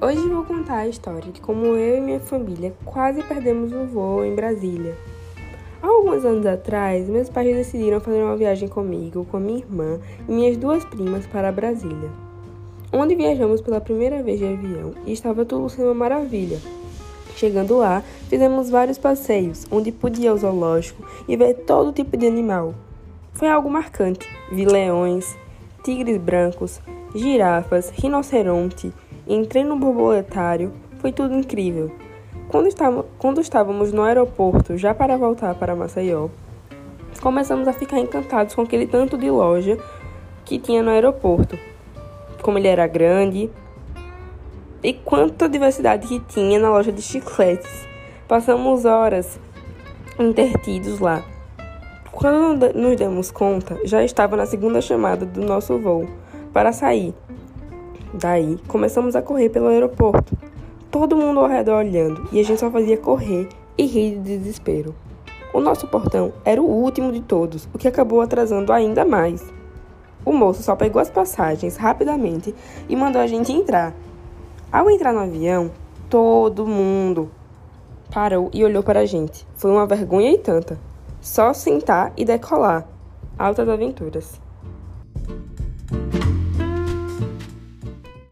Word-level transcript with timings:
Hoje 0.00 0.28
vou 0.28 0.44
contar 0.44 0.78
a 0.78 0.88
história 0.88 1.30
de 1.30 1.40
como 1.40 1.66
eu 1.66 1.98
e 1.98 2.00
minha 2.00 2.18
família 2.18 2.74
quase 2.84 3.22
perdemos 3.22 3.72
o 3.72 3.86
voo 3.86 4.24
em 4.24 4.34
Brasília. 4.34 4.96
Há 5.80 5.86
alguns 5.86 6.24
anos 6.24 6.44
atrás, 6.44 7.08
meus 7.08 7.28
pais 7.28 7.54
decidiram 7.54 8.00
fazer 8.00 8.22
uma 8.22 8.36
viagem 8.36 8.68
comigo, 8.68 9.24
com 9.30 9.38
minha 9.38 9.58
irmã 9.58 10.00
e 10.28 10.32
minhas 10.32 10.56
duas 10.56 10.84
primas 10.84 11.26
para 11.26 11.52
Brasília, 11.52 12.10
onde 12.92 13.14
viajamos 13.14 13.60
pela 13.60 13.80
primeira 13.80 14.20
vez 14.22 14.40
de 14.40 14.46
avião 14.46 14.94
e 15.06 15.12
estava 15.12 15.44
tudo 15.44 15.70
sendo 15.70 15.86
uma 15.86 15.94
maravilha. 15.94 16.58
Chegando 17.36 17.78
lá, 17.78 18.02
fizemos 18.28 18.68
vários 18.68 18.98
passeios, 18.98 19.64
onde 19.70 19.92
pude 19.92 20.22
ir 20.22 20.28
ao 20.28 20.36
zoológico 20.36 21.04
e 21.28 21.36
ver 21.36 21.54
todo 21.54 21.92
tipo 21.92 22.16
de 22.16 22.26
animal. 22.26 22.74
Foi 23.32 23.48
algo 23.48 23.70
marcante. 23.70 24.26
Vi 24.50 24.64
leões, 24.64 25.36
tigres 25.84 26.18
brancos, 26.18 26.80
girafas, 27.14 27.90
rinoceronte, 27.90 28.92
entrei 29.26 29.64
no 29.64 29.76
borboletário, 29.76 30.72
foi 30.98 31.12
tudo 31.12 31.34
incrível. 31.34 31.90
Quando, 32.48 32.68
quando 33.18 33.40
estávamos 33.40 33.92
no 33.92 34.02
aeroporto, 34.02 34.76
já 34.76 34.94
para 34.94 35.16
voltar 35.16 35.54
para 35.54 35.74
Maceió, 35.74 36.28
começamos 37.20 37.66
a 37.66 37.72
ficar 37.72 37.98
encantados 37.98 38.54
com 38.54 38.62
aquele 38.62 38.86
tanto 38.86 39.16
de 39.16 39.30
loja 39.30 39.78
que 40.44 40.58
tinha 40.58 40.82
no 40.82 40.90
aeroporto. 40.90 41.58
Como 42.42 42.58
ele 42.58 42.68
era 42.68 42.86
grande 42.86 43.50
e 44.82 44.92
quanta 44.92 45.48
diversidade 45.48 46.06
que 46.06 46.20
tinha 46.20 46.58
na 46.58 46.70
loja 46.70 46.92
de 46.92 47.00
chicletes. 47.00 47.86
Passamos 48.28 48.84
horas 48.84 49.40
intertidos 50.18 51.00
lá. 51.00 51.24
Quando 52.12 52.72
nos 52.74 52.96
demos 52.96 53.30
conta, 53.30 53.78
já 53.84 54.04
estava 54.04 54.36
na 54.36 54.46
segunda 54.46 54.80
chamada 54.80 55.26
do 55.26 55.40
nosso 55.40 55.78
voo 55.78 56.08
para 56.52 56.72
sair. 56.72 57.14
Daí, 58.16 58.60
começamos 58.68 59.16
a 59.16 59.22
correr 59.22 59.48
pelo 59.48 59.66
aeroporto. 59.66 60.38
Todo 60.88 61.16
mundo 61.16 61.40
ao 61.40 61.48
redor 61.48 61.78
olhando 61.78 62.28
e 62.30 62.38
a 62.38 62.44
gente 62.44 62.60
só 62.60 62.70
fazia 62.70 62.96
correr 62.96 63.48
e 63.76 63.86
rir 63.86 64.20
de 64.20 64.38
desespero. 64.38 64.94
O 65.52 65.58
nosso 65.58 65.88
portão 65.88 66.32
era 66.44 66.62
o 66.62 66.64
último 66.64 67.10
de 67.10 67.20
todos, 67.20 67.68
o 67.74 67.78
que 67.78 67.88
acabou 67.88 68.20
atrasando 68.20 68.72
ainda 68.72 69.04
mais. 69.04 69.44
O 70.24 70.32
moço 70.32 70.62
só 70.62 70.76
pegou 70.76 71.02
as 71.02 71.10
passagens 71.10 71.76
rapidamente 71.76 72.54
e 72.88 72.94
mandou 72.94 73.20
a 73.20 73.26
gente 73.26 73.50
entrar. 73.50 73.92
Ao 74.70 74.88
entrar 74.88 75.12
no 75.12 75.18
avião, 75.18 75.72
todo 76.08 76.64
mundo 76.64 77.28
parou 78.12 78.48
e 78.54 78.64
olhou 78.64 78.84
para 78.84 79.00
a 79.00 79.06
gente. 79.06 79.44
Foi 79.56 79.72
uma 79.72 79.86
vergonha 79.86 80.30
e 80.30 80.38
tanta. 80.38 80.78
Só 81.20 81.52
sentar 81.52 82.12
e 82.16 82.24
decolar. 82.24 82.86
Altas 83.36 83.68
aventuras. 83.68 84.40